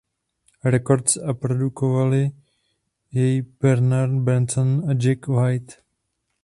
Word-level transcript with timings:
Records 0.63 1.17
a 1.17 1.33
produkovali 1.33 2.31
jej 3.11 3.41
Brendan 3.41 4.23
Benson 4.25 4.89
a 4.89 4.93
Jack 4.99 5.27
White. 5.27 5.73